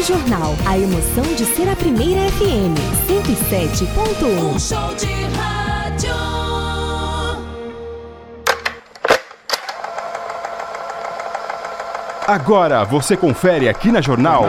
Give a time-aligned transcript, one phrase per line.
[0.00, 0.54] Rádio Jornal.
[0.66, 2.74] A emoção de ser a primeira FM.
[3.06, 4.54] 107.1.
[4.54, 6.14] Um show de rádio.
[12.26, 14.46] Agora você confere aqui na Jornal.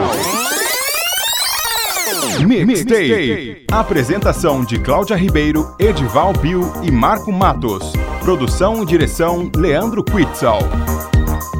[2.46, 3.66] Mixtape.
[3.70, 7.92] Apresentação de Cláudia Ribeiro, Edival Bill e Marco Matos.
[8.20, 10.60] Produção e direção Leandro Quitzal.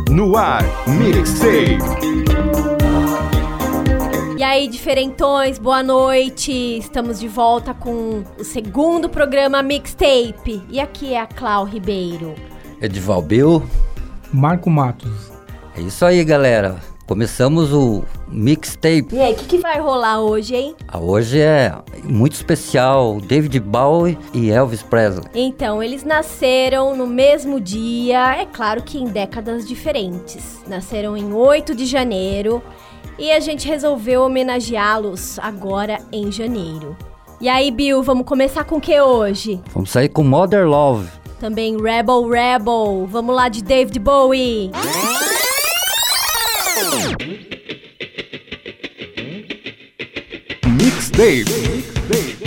[0.08, 2.21] No ar, Mixtape.
[4.42, 6.50] E aí, diferentões, boa noite!
[6.76, 10.60] Estamos de volta com o segundo programa Mixtape.
[10.68, 12.34] E aqui é a Clau Ribeiro.
[12.80, 13.62] Edival Bill.
[14.32, 15.30] Marco Matos.
[15.76, 16.80] É isso aí, galera.
[17.06, 19.14] Começamos o mixtape.
[19.14, 20.74] E aí, o que, que vai rolar hoje, hein?
[20.88, 21.72] Ah, hoje é
[22.02, 25.24] muito especial, David Bowie e Elvis Presley.
[25.34, 30.64] Então, eles nasceram no mesmo dia, é claro que em décadas diferentes.
[30.66, 32.60] Nasceram em 8 de janeiro
[33.22, 36.96] e a gente resolveu homenageá-los agora em janeiro.
[37.40, 39.60] E aí, Bill, vamos começar com o que hoje?
[39.72, 41.08] Vamos sair com Mother Love.
[41.38, 43.06] Também Rebel Rebel.
[43.08, 44.72] Vamos lá de David Bowie.
[50.66, 51.44] Mixtape.
[52.12, 52.41] I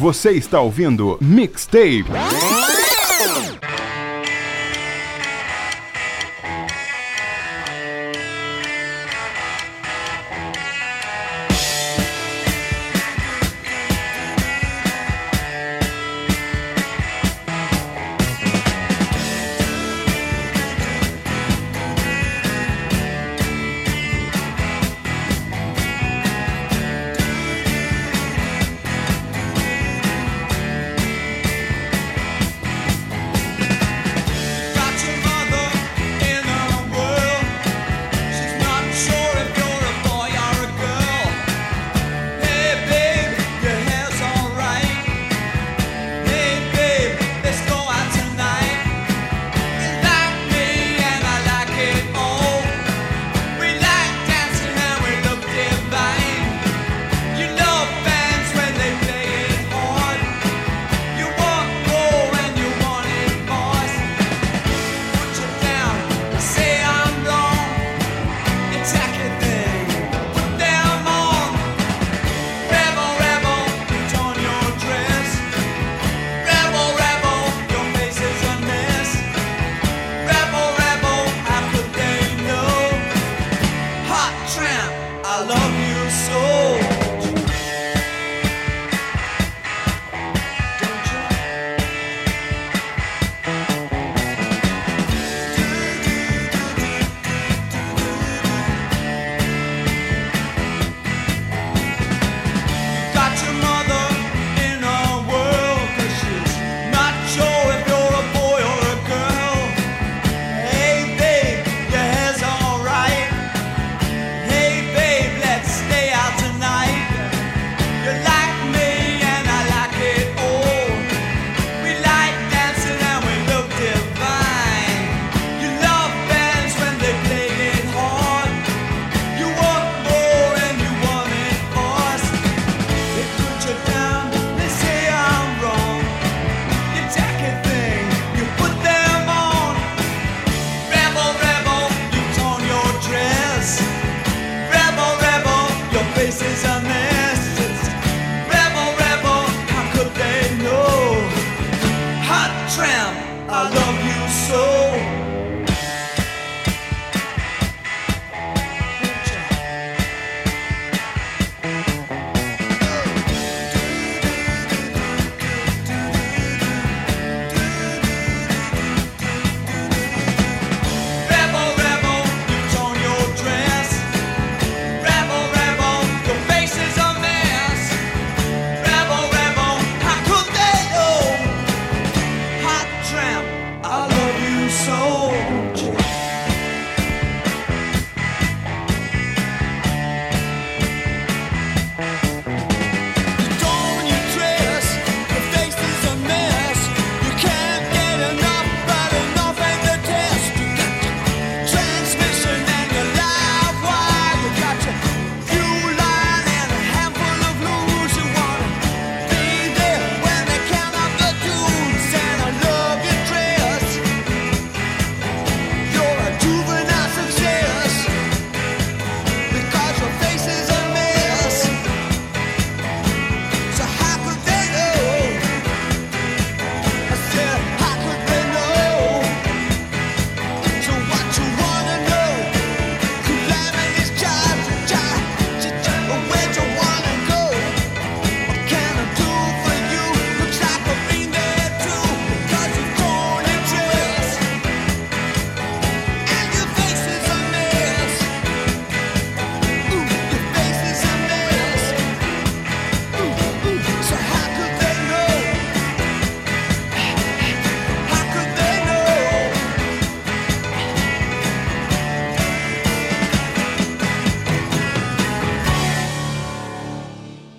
[0.00, 2.06] Você está ouvindo Mixtape.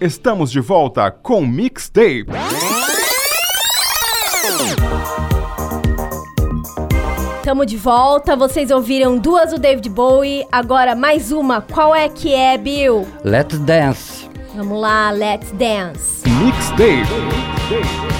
[0.01, 2.25] Estamos de volta com Mixtape.
[7.43, 11.62] Tamo de volta, vocês ouviram duas do David Bowie, agora mais uma.
[11.62, 13.08] Qual é que é, Bill?
[13.24, 14.27] Let's Dance.
[14.55, 16.27] Vamos lá, let's dance.
[16.27, 18.11] Mixtape.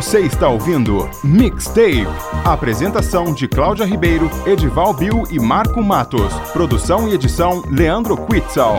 [0.00, 2.06] Você está ouvindo Mixtape.
[2.42, 6.32] Apresentação de Cláudia Ribeiro, Edival Bill e Marco Matos.
[6.54, 8.78] Produção e edição Leandro Quitzal.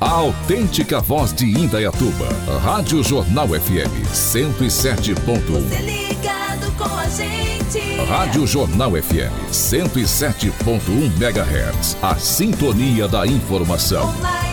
[0.00, 2.28] A autêntica voz de Indaiatuba.
[2.62, 5.80] Rádio Jornal FM 107.1.
[5.80, 8.04] Ligado com a gente.
[8.08, 11.96] Rádio Jornal FM 107.1 MHz.
[12.00, 14.08] A sintonia da informação.
[14.10, 14.49] Online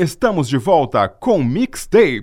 [0.00, 2.22] Estamos de volta com Mixtape.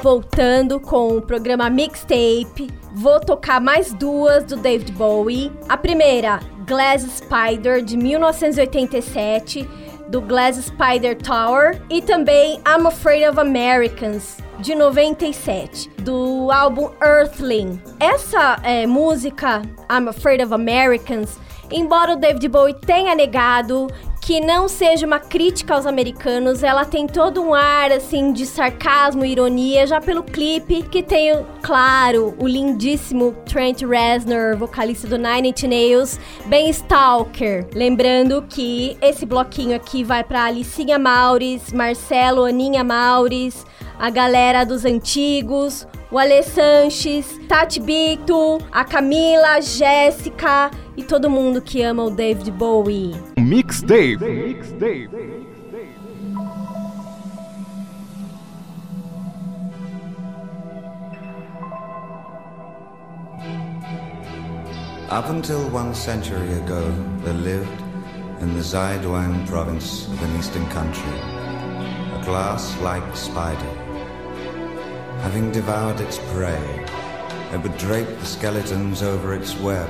[0.00, 5.50] Voltando com o programa Mixtape, vou tocar mais duas do David Bowie.
[5.68, 9.68] A primeira, Glass Spider, de 1987,
[10.06, 11.82] do Glass Spider Tower.
[11.90, 17.82] E também I'm Afraid of Americans, de 97, do álbum Earthling.
[17.98, 21.41] Essa é, música, I'm Afraid of Americans,
[21.72, 23.88] embora o David Bowie tenha negado
[24.22, 29.24] que não seja uma crítica aos americanos, ela tem todo um ar assim de sarcasmo
[29.24, 35.48] e ironia, já pelo clipe que tem, claro, o lindíssimo Trent Reznor, vocalista do Nine
[35.48, 37.66] Inch Nails, bem stalker.
[37.74, 43.66] Lembrando que esse bloquinho aqui vai para Alicinha Maures, Marcelo, Aninha Maures,
[43.98, 51.30] a galera dos antigos, o Ale Sanches, Tati Bito, a Camila, a Jéssica e todo
[51.30, 53.14] mundo que ama o David Bowie.
[53.38, 54.18] Mix Dave.
[54.18, 55.08] Mix Dave.
[65.10, 66.90] Up until one century ago,
[67.22, 67.82] there lived
[68.40, 71.12] in the Zaiduan province of an eastern country
[72.14, 73.81] a glass like spider.
[75.22, 76.84] Having devoured its prey,
[77.52, 79.88] it would drape the skeletons over its web,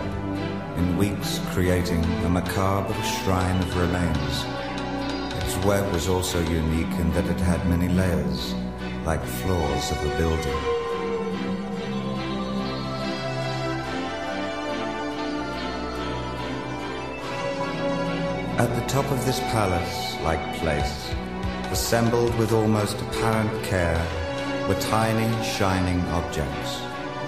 [0.76, 4.44] in weeks creating a macabre shrine of remains.
[5.42, 8.54] Its web was also unique in that it had many layers,
[9.06, 10.58] like floors of a building.
[18.58, 21.10] At the top of this palace-like place,
[21.70, 24.06] assembled with almost apparent care,
[24.68, 26.80] were tiny, shining objects,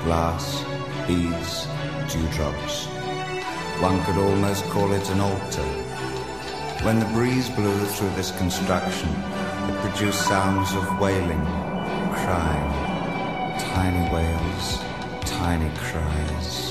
[0.05, 0.65] glass,
[1.07, 1.67] beads,
[2.13, 2.87] dewdrops.
[3.81, 5.69] One could almost call it an altar.
[6.85, 11.45] When the breeze blew through this construction, it produced sounds of wailing,
[12.21, 14.79] crying, tiny wails,
[15.23, 16.64] tiny cries.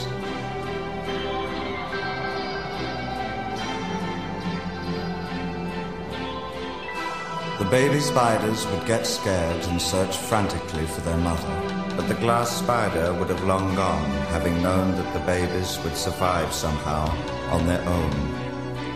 [7.64, 12.52] The baby spiders would get scared and search frantically for their mother, but the glass
[12.58, 17.08] spider would have long gone, having known that the babies would survive somehow
[17.54, 18.12] on their own.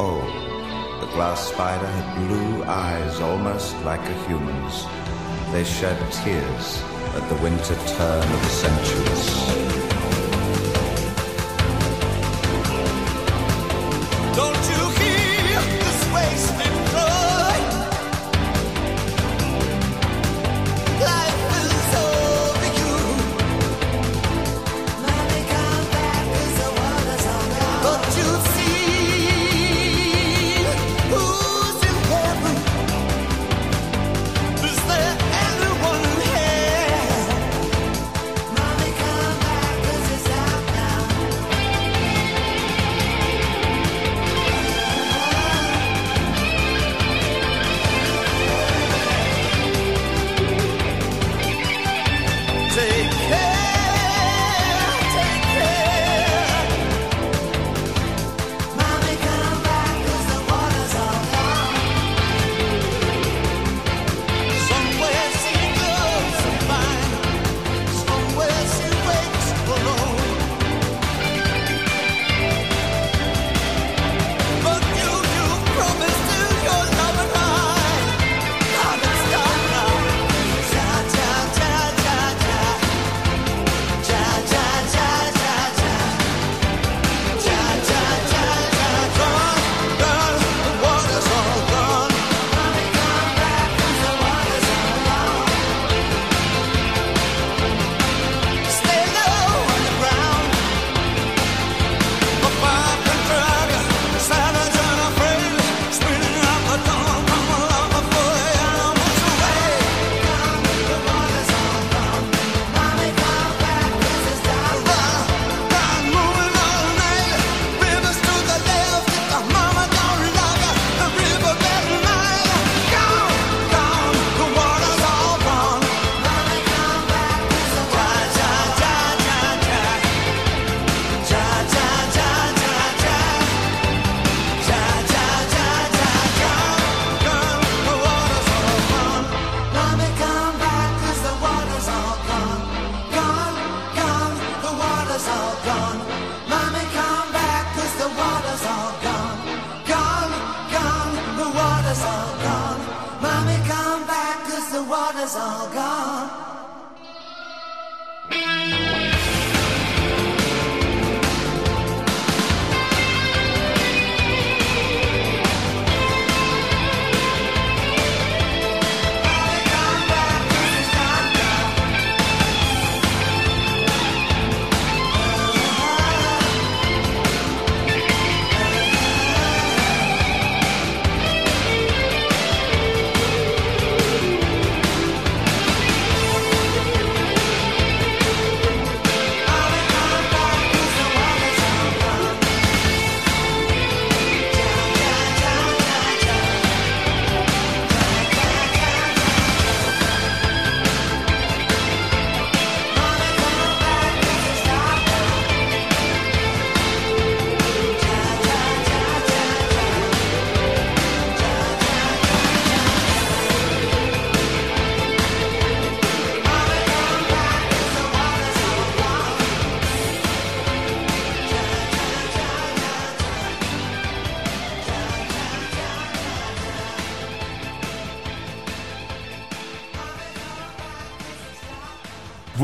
[0.02, 0.20] Oh,
[1.00, 4.86] the glass spider had blue eyes almost like a human's.
[5.54, 6.84] They shed tears
[7.16, 9.87] at the winter turn of the centuries.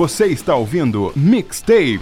[0.03, 2.01] Você está ouvindo Mixtape.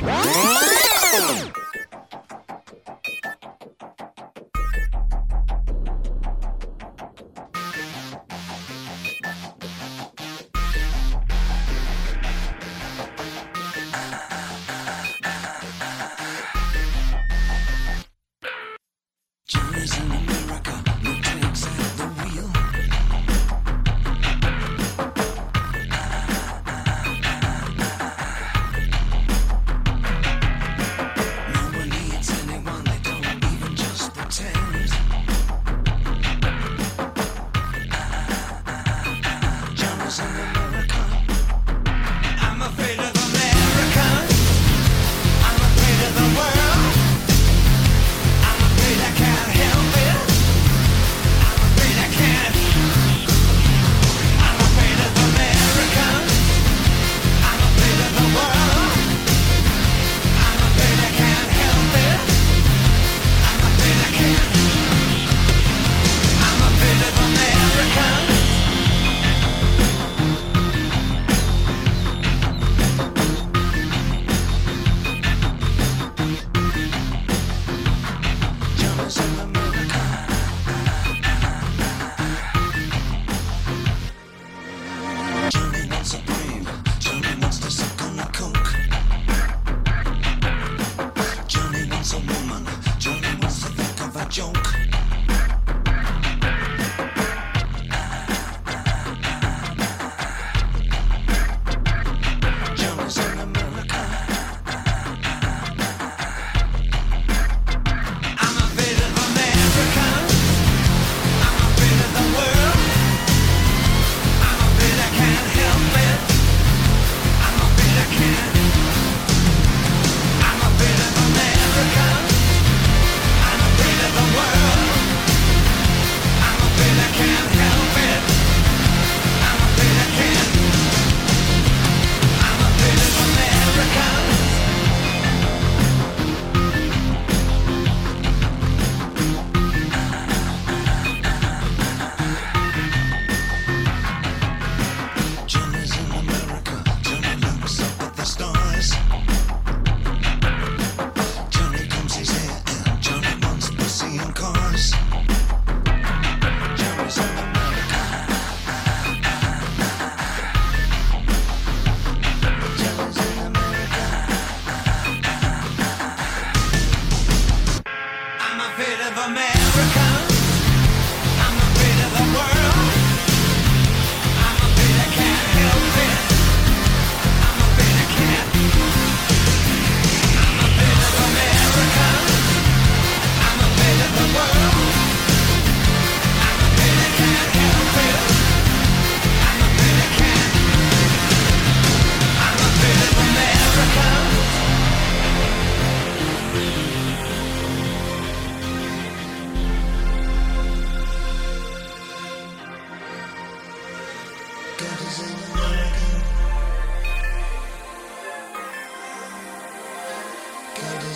[211.01, 211.07] I'm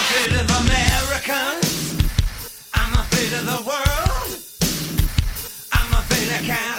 [0.00, 1.70] afraid of Americans.
[2.74, 4.30] I'm afraid of the world.
[5.72, 6.46] I'm afraid of.
[6.46, 6.73] can't.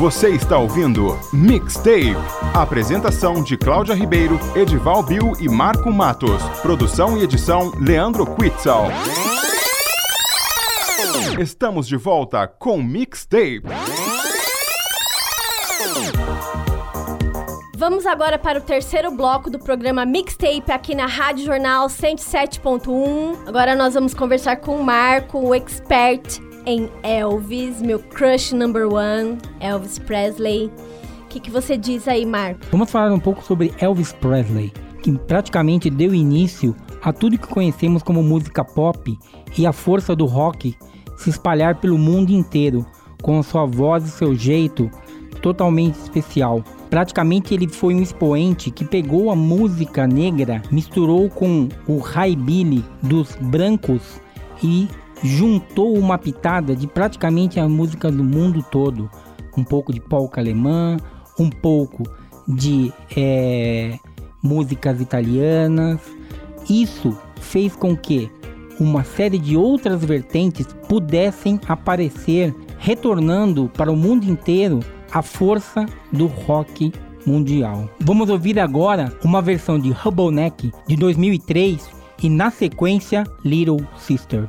[0.00, 2.16] Você está ouvindo Mixtape.
[2.54, 6.42] Apresentação de Cláudia Ribeiro, Edival Bill e Marco Matos.
[6.62, 8.86] Produção e edição Leandro Quitzal.
[11.38, 13.64] Estamos de volta com Mixtape.
[17.76, 23.46] Vamos agora para o terceiro bloco do programa Mixtape aqui na Rádio Jornal 107.1.
[23.46, 29.38] Agora nós vamos conversar com o Marco, o expert em Elvis, meu crush number one,
[29.60, 30.70] Elvis Presley.
[31.24, 32.60] O que, que você diz aí, Marco?
[32.70, 38.02] Vamos falar um pouco sobre Elvis Presley, que praticamente deu início a tudo que conhecemos
[38.02, 39.18] como música pop
[39.56, 40.76] e a força do rock
[41.16, 42.84] se espalhar pelo mundo inteiro,
[43.22, 44.90] com sua voz e seu jeito
[45.40, 46.64] totalmente especial.
[46.88, 53.36] Praticamente ele foi um expoente que pegou a música negra, misturou com o raibilly dos
[53.40, 54.20] brancos
[54.62, 54.88] e
[55.22, 59.10] juntou uma pitada de praticamente a música do mundo todo.
[59.56, 60.96] Um pouco de polca alemã,
[61.38, 62.04] um pouco
[62.46, 63.98] de é,
[64.42, 66.00] músicas italianas.
[66.68, 68.30] Isso fez com que
[68.78, 74.80] uma série de outras vertentes pudessem aparecer, retornando para o mundo inteiro
[75.12, 76.92] a força do rock
[77.26, 77.88] mundial.
[78.00, 81.90] Vamos ouvir agora uma versão de Hubble Neck de 2003
[82.22, 84.48] e na sequência Little Sister.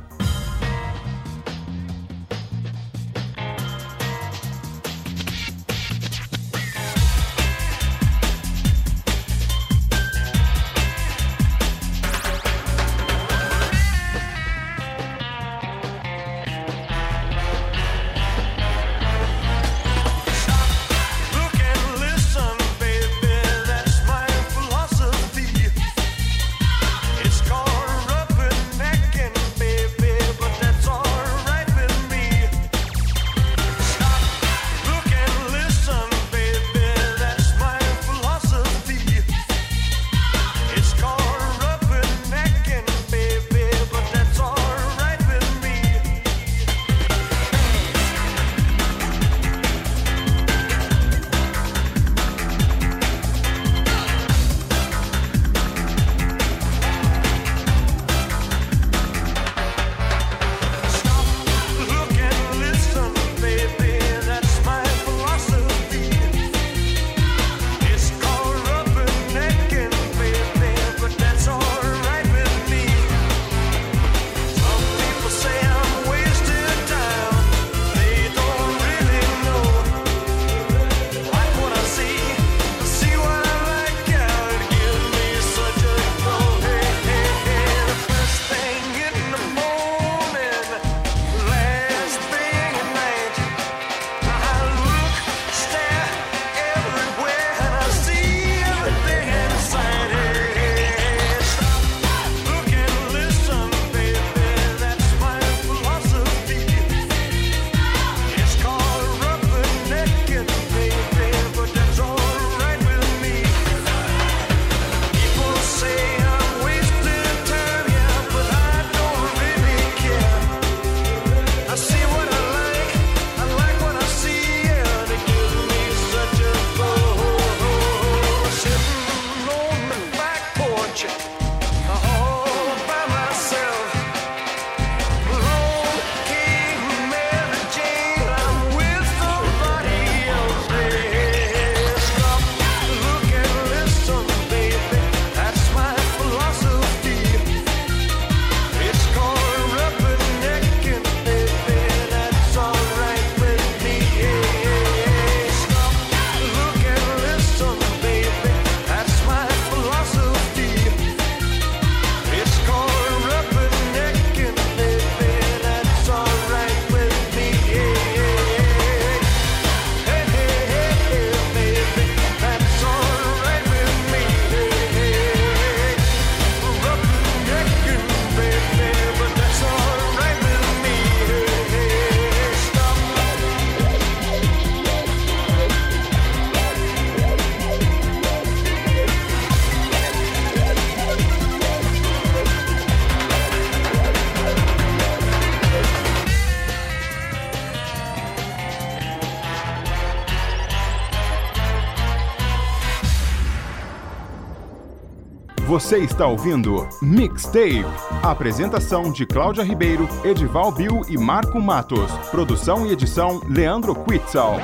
[205.92, 207.84] Você está ouvindo Mixtape.
[208.22, 212.10] Apresentação de Cláudia Ribeiro, Edival Bill e Marco Matos.
[212.30, 214.56] Produção e edição Leandro Quitzal.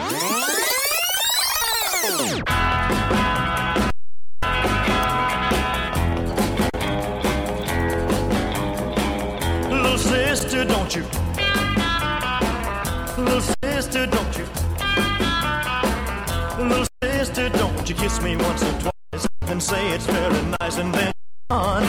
[9.71, 11.05] Little sister, don't you?
[13.19, 14.47] Little don't you?
[16.59, 21.13] Little don't you kiss me once or twice and say it's very nice and then
[21.59, 21.83] on.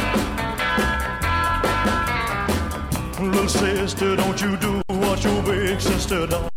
[3.21, 6.49] Little sister, don't you do what your big sister done.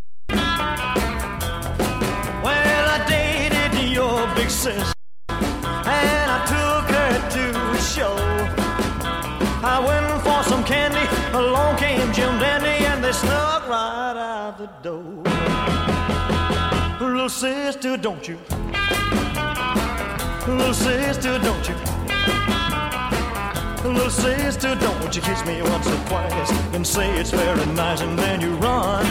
[2.46, 4.94] Well, I dated your big sister
[5.28, 7.44] and I took her to
[7.78, 8.16] a show.
[9.74, 14.68] I went for some candy, along came Jim Dandy, and they snuck right out the
[14.82, 15.22] door.
[17.00, 18.38] Little sister, don't you?
[20.46, 22.01] Little sister, don't you?
[23.84, 28.16] Little sister, don't you kiss me once or twice and say it's very nice, and
[28.18, 29.04] then you run.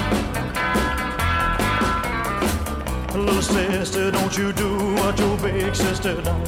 [3.13, 6.47] Little sister, don't you do what your big sister done.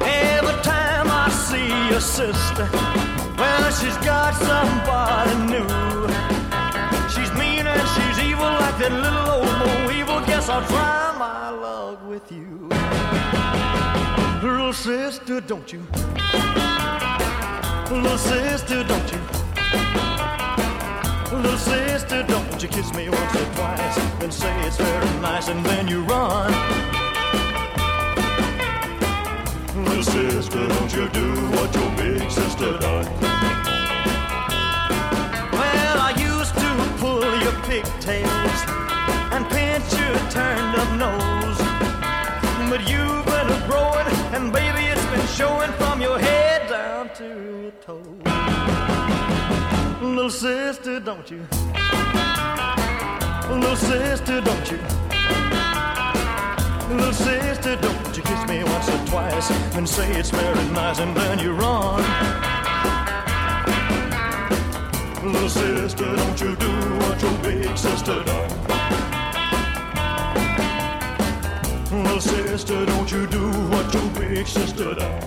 [0.00, 2.68] Every time I see your sister,
[3.36, 5.68] well, she's got somebody new.
[7.12, 10.20] She's mean and she's evil like that little old Mo evil.
[10.26, 12.45] Guess I'll try my luck with you.
[14.76, 15.80] Sister, don't you?
[17.90, 19.18] Little sister, don't you?
[21.36, 25.64] Little sister, don't you kiss me once or twice and say it's very nice and
[25.64, 26.52] then you run.
[29.84, 33.06] Little sister, don't you do what your big sister done.
[35.52, 38.60] Well, I used to pull your pigtails
[39.32, 41.58] and pinch your turned up nose.
[42.70, 43.25] But you've
[45.36, 48.06] showing from your head down to your toes.
[50.00, 51.46] Little sister, don't you?
[53.50, 54.78] Little sister, don't you?
[56.88, 61.14] Little sister, don't you kiss me once or twice and say it's very nice, and
[61.14, 62.00] then you run.
[65.22, 68.75] Little sister, don't you do what your big sister done.
[71.96, 75.20] Little sister, don't you do what your big sister done.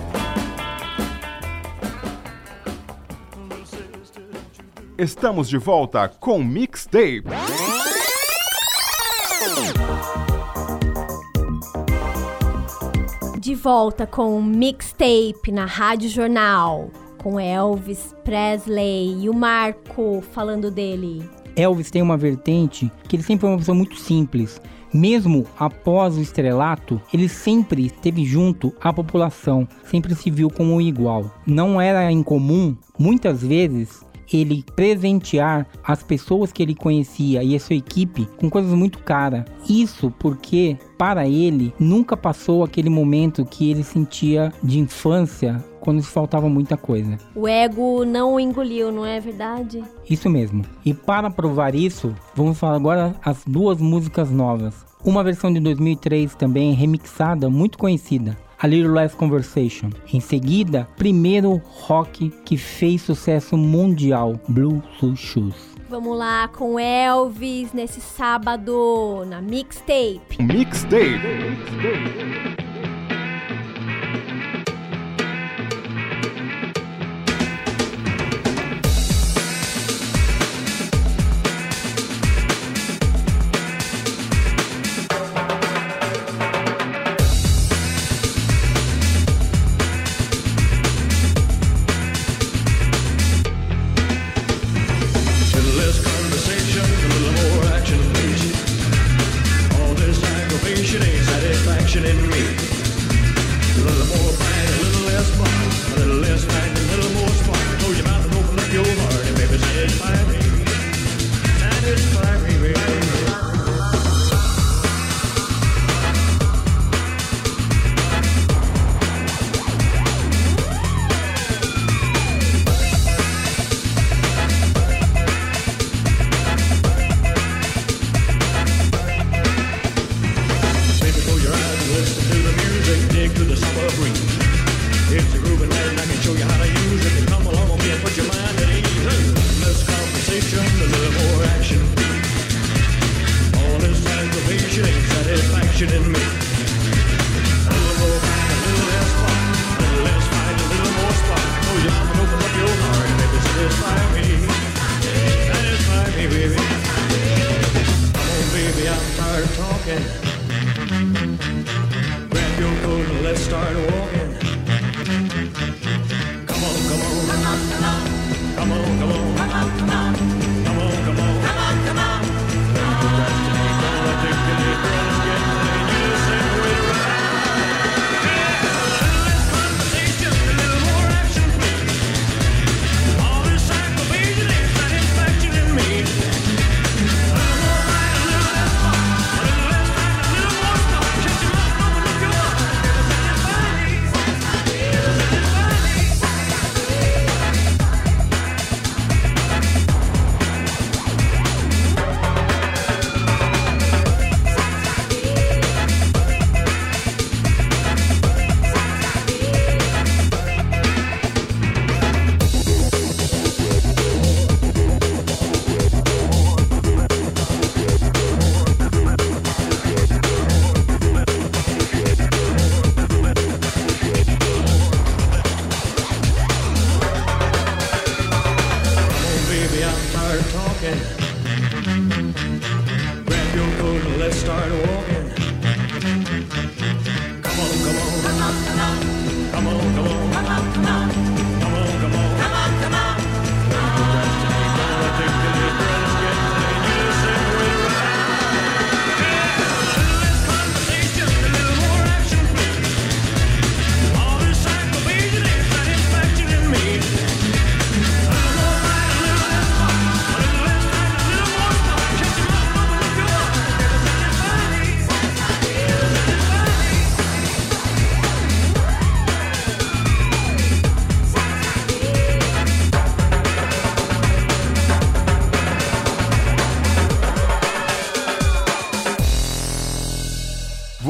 [3.48, 7.24] Little sister, don't you do Estamos de volta com Mixtape.
[13.40, 16.90] De volta com o mixtape na Rádio Jornal,
[17.22, 21.39] com Elvis Presley e o Marco falando dele.
[21.56, 24.60] Elvis tem uma vertente que ele sempre foi uma pessoa muito simples.
[24.92, 31.32] Mesmo após o estrelato, ele sempre esteve junto à população, sempre se viu como igual.
[31.46, 37.76] Não era incomum, muitas vezes, ele presentear as pessoas que ele conhecia e a sua
[37.76, 39.44] equipe com coisas muito caras.
[39.68, 46.48] Isso porque, para ele, nunca passou aquele momento que ele sentia de infância quando faltava
[46.48, 47.18] muita coisa.
[47.34, 49.82] O ego não o engoliu, não é verdade?
[50.08, 50.64] Isso mesmo.
[50.84, 54.74] E para provar isso, vamos falar agora as duas músicas novas.
[55.04, 58.36] Uma versão de 2003 também remixada, muito conhecida.
[58.58, 59.88] A Little Less Conversation.
[60.12, 65.54] Em seguida, primeiro rock que fez sucesso mundial, Blue Blue Shoes.
[65.88, 70.40] Vamos lá com Elvis nesse sábado na mixtape.
[70.40, 71.18] Mixtape.
[71.80, 72.89] little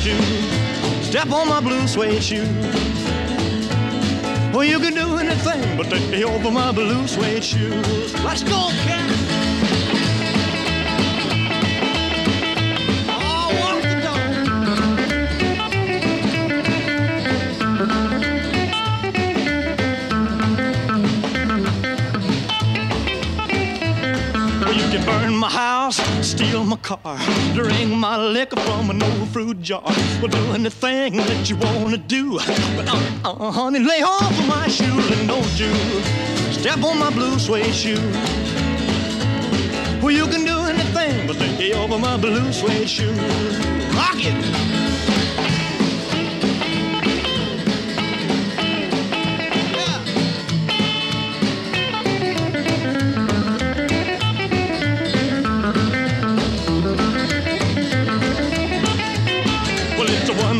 [0.00, 2.46] step on my blue suede shoe.
[4.52, 8.14] Well, you can do anything but take me over my blue suede shoes.
[8.24, 9.10] Let's go, cat.
[13.10, 13.80] Oh,
[24.90, 27.18] can burn my house, steal my car,
[28.00, 29.82] my liquor from an old fruit jar.
[30.22, 32.38] Well, do anything that you wanna do,
[32.74, 35.70] but uh, uh, honey, lay off of my shoes and don't you
[36.50, 38.00] step on my blue suede shoe.
[40.02, 43.12] Well, you can do anything but lay over my blue suede shoe.
[43.92, 44.79] Rock it.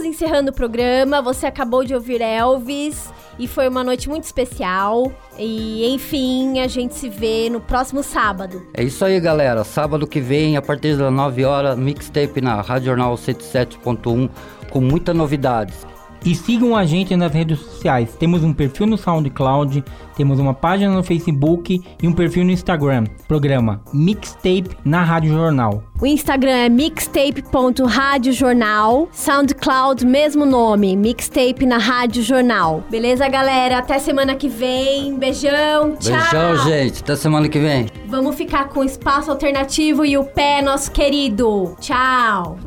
[0.00, 1.20] Estamos encerrando o programa.
[1.20, 5.12] Você acabou de ouvir Elvis e foi uma noite muito especial.
[5.38, 8.66] E enfim, a gente se vê no próximo sábado.
[8.72, 9.62] É isso aí, galera.
[9.62, 14.30] Sábado que vem, a partir das 9 horas, mixtape na Rádio Jornal 107.1
[14.70, 15.89] com muitas novidades.
[16.24, 18.14] E sigam a gente nas redes sociais.
[18.18, 19.82] Temos um perfil no SoundCloud,
[20.16, 23.04] temos uma página no Facebook e um perfil no Instagram.
[23.26, 25.82] Programa Mixtape na Rádio Jornal.
[26.00, 32.84] O Instagram é mixtape.radiojornal, SoundCloud, mesmo nome, Mixtape na Rádio Jornal.
[32.90, 33.78] Beleza, galera?
[33.78, 35.16] Até semana que vem.
[35.18, 36.12] Beijão, tchau.
[36.12, 37.02] Beijão, gente.
[37.02, 37.86] Até semana que vem.
[38.08, 41.76] Vamos ficar com o espaço alternativo e o pé, nosso querido.
[41.80, 42.58] Tchau.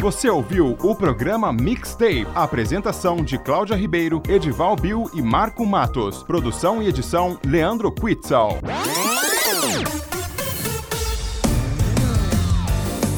[0.00, 2.26] Você ouviu o programa Mixtape.
[2.34, 6.22] Apresentação de Cláudia Ribeiro, Edival Bill e Marco Matos.
[6.22, 8.58] Produção e edição Leandro Quitzal.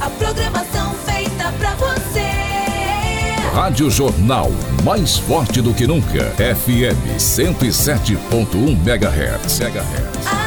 [0.00, 2.20] A programação feita pra você.
[3.52, 4.50] Rádio Jornal,
[4.84, 6.30] mais forte do que nunca.
[6.36, 9.60] FM 107.1 MHz.
[9.60, 10.26] MHz.
[10.26, 10.46] A